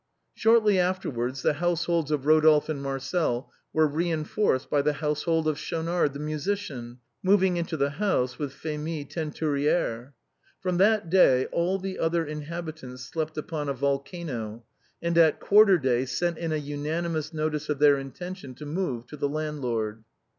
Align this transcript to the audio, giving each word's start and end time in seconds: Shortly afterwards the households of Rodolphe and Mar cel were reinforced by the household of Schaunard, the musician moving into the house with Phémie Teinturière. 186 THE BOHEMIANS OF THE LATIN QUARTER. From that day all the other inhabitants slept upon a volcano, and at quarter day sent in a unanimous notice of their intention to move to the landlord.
Shortly 0.33 0.79
afterwards 0.79 1.43
the 1.43 1.53
households 1.61 2.09
of 2.09 2.25
Rodolphe 2.25 2.69
and 2.71 2.81
Mar 2.81 2.97
cel 2.97 3.51
were 3.71 3.85
reinforced 3.85 4.67
by 4.67 4.81
the 4.81 4.93
household 4.93 5.47
of 5.47 5.59
Schaunard, 5.59 6.13
the 6.13 6.19
musician 6.19 6.97
moving 7.21 7.55
into 7.55 7.77
the 7.77 7.91
house 7.91 8.39
with 8.39 8.51
Phémie 8.51 9.07
Teinturière. 9.07 10.13
186 10.63 10.63
THE 10.63 10.63
BOHEMIANS 10.63 10.63
OF 10.63 10.63
THE 10.63 10.63
LATIN 10.63 10.63
QUARTER. 10.63 10.63
From 10.73 10.77
that 10.77 11.09
day 11.11 11.45
all 11.51 11.77
the 11.77 11.99
other 11.99 12.25
inhabitants 12.25 13.03
slept 13.05 13.37
upon 13.37 13.69
a 13.69 13.73
volcano, 13.75 14.63
and 15.03 15.17
at 15.19 15.39
quarter 15.39 15.77
day 15.77 16.05
sent 16.07 16.39
in 16.39 16.51
a 16.51 16.57
unanimous 16.57 17.31
notice 17.31 17.69
of 17.69 17.77
their 17.77 17.99
intention 17.99 18.55
to 18.55 18.65
move 18.65 19.05
to 19.05 19.17
the 19.17 19.29
landlord. 19.29 20.03